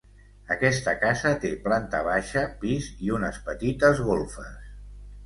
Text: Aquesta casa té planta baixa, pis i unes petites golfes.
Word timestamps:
Aquesta 0.53 0.93
casa 1.01 1.33
té 1.43 1.51
planta 1.67 1.99
baixa, 2.07 2.43
pis 2.63 2.87
i 3.09 3.13
unes 3.19 3.39
petites 3.51 4.03
golfes. 4.09 4.57